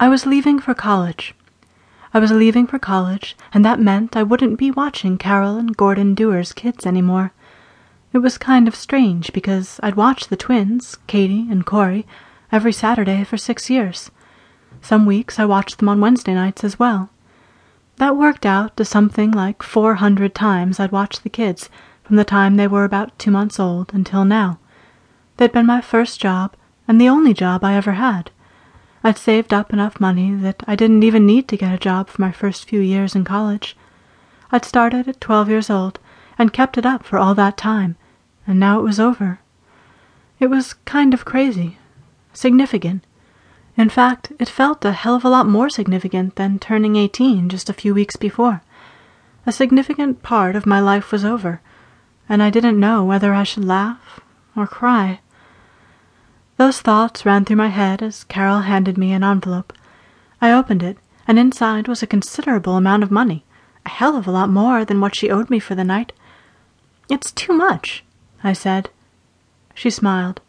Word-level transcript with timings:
I 0.00 0.08
was 0.08 0.26
leaving 0.26 0.58
for 0.58 0.74
college. 0.74 1.34
I 2.12 2.18
was 2.18 2.32
leaving 2.32 2.66
for 2.66 2.80
college, 2.80 3.36
and 3.52 3.64
that 3.64 3.78
meant 3.78 4.16
I 4.16 4.24
wouldn't 4.24 4.58
be 4.58 4.72
watching 4.72 5.18
Carol 5.18 5.56
and 5.56 5.76
Gordon 5.76 6.14
Dewar's 6.14 6.52
kids 6.52 6.84
anymore. 6.84 7.32
It 8.12 8.18
was 8.18 8.36
kind 8.36 8.66
of 8.66 8.74
strange 8.74 9.32
because 9.32 9.78
I'd 9.84 9.94
watched 9.94 10.30
the 10.30 10.36
twins, 10.36 10.98
Katie 11.06 11.46
and 11.48 11.64
Corey, 11.64 12.06
every 12.50 12.72
Saturday 12.72 13.22
for 13.22 13.36
six 13.36 13.70
years. 13.70 14.10
Some 14.80 15.06
weeks 15.06 15.38
I 15.38 15.44
watched 15.44 15.78
them 15.78 15.88
on 15.88 16.00
Wednesday 16.00 16.34
nights 16.34 16.64
as 16.64 16.78
well. 16.78 17.10
That 17.96 18.16
worked 18.16 18.44
out 18.44 18.76
to 18.76 18.84
something 18.84 19.30
like 19.30 19.62
four 19.62 19.96
hundred 19.96 20.34
times 20.34 20.80
I'd 20.80 20.92
watched 20.92 21.22
the 21.22 21.30
kids 21.30 21.70
from 22.02 22.16
the 22.16 22.24
time 22.24 22.56
they 22.56 22.66
were 22.66 22.84
about 22.84 23.16
two 23.18 23.30
months 23.30 23.60
old 23.60 23.94
until 23.94 24.24
now. 24.24 24.58
They'd 25.36 25.52
been 25.52 25.66
my 25.66 25.80
first 25.80 26.20
job 26.20 26.56
and 26.88 27.00
the 27.00 27.08
only 27.08 27.32
job 27.32 27.62
I 27.62 27.74
ever 27.74 27.92
had. 27.92 28.32
I'd 29.06 29.18
saved 29.18 29.52
up 29.52 29.70
enough 29.70 30.00
money 30.00 30.34
that 30.34 30.62
I 30.66 30.74
didn't 30.74 31.02
even 31.02 31.26
need 31.26 31.46
to 31.48 31.58
get 31.58 31.74
a 31.74 31.78
job 31.78 32.08
for 32.08 32.22
my 32.22 32.32
first 32.32 32.66
few 32.66 32.80
years 32.80 33.14
in 33.14 33.22
college. 33.22 33.76
I'd 34.50 34.64
started 34.64 35.06
at 35.06 35.20
twelve 35.20 35.50
years 35.50 35.68
old 35.68 35.98
and 36.38 36.54
kept 36.54 36.78
it 36.78 36.86
up 36.86 37.04
for 37.04 37.18
all 37.18 37.34
that 37.34 37.58
time, 37.58 37.96
and 38.46 38.58
now 38.58 38.80
it 38.80 38.82
was 38.82 38.98
over. 38.98 39.40
It 40.40 40.46
was 40.46 40.72
kind 40.86 41.12
of 41.12 41.26
crazy. 41.26 41.76
Significant. 42.32 43.04
In 43.76 43.90
fact, 43.90 44.32
it 44.38 44.48
felt 44.48 44.84
a 44.84 44.92
hell 44.92 45.16
of 45.16 45.24
a 45.24 45.28
lot 45.28 45.46
more 45.46 45.68
significant 45.68 46.36
than 46.36 46.58
turning 46.58 46.96
eighteen 46.96 47.50
just 47.50 47.68
a 47.68 47.74
few 47.74 47.92
weeks 47.92 48.16
before. 48.16 48.62
A 49.44 49.52
significant 49.52 50.22
part 50.22 50.56
of 50.56 50.64
my 50.64 50.80
life 50.80 51.12
was 51.12 51.26
over, 51.26 51.60
and 52.26 52.42
I 52.42 52.48
didn't 52.48 52.80
know 52.80 53.04
whether 53.04 53.34
I 53.34 53.42
should 53.42 53.66
laugh 53.66 54.20
or 54.56 54.66
cry. 54.66 55.20
Those 56.56 56.80
thoughts 56.80 57.26
ran 57.26 57.44
through 57.44 57.56
my 57.56 57.68
head 57.68 58.02
as 58.02 58.24
Carol 58.24 58.60
handed 58.60 58.96
me 58.96 59.12
an 59.12 59.24
envelope. 59.24 59.72
I 60.40 60.52
opened 60.52 60.82
it, 60.82 60.98
and 61.26 61.38
inside 61.38 61.88
was 61.88 62.02
a 62.02 62.06
considerable 62.06 62.76
amount 62.76 63.02
of 63.02 63.10
money, 63.10 63.44
a 63.84 63.88
hell 63.88 64.16
of 64.16 64.26
a 64.26 64.30
lot 64.30 64.48
more 64.48 64.84
than 64.84 65.00
what 65.00 65.14
she 65.14 65.30
owed 65.30 65.50
me 65.50 65.58
for 65.58 65.74
the 65.74 65.84
night. 65.84 66.12
It's 67.08 67.32
too 67.32 67.52
much, 67.52 68.04
I 68.42 68.52
said. 68.52 68.90
She 69.74 69.90
smiled. 69.90 70.40